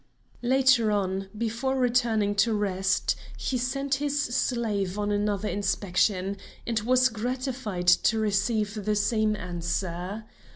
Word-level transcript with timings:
Later 0.41 0.89
on, 0.91 1.27
before 1.37 1.75
retiring 1.75 2.33
to 2.37 2.55
rest, 2.55 3.15
he 3.37 3.55
sent 3.59 3.93
his 4.01 4.19
slave 4.19 4.97
on 4.97 5.11
another 5.11 5.47
inspection, 5.47 6.37
and 6.65 6.79
was 6.79 7.07
gratified 7.07 7.85
to 7.85 8.17
receive 8.17 8.85
the 8.85 8.95
same 8.95 9.35
answer. 9.35 10.25